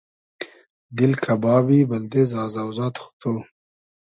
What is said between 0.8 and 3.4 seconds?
دیل کئبابی بئلدې زازۆزاد خو تو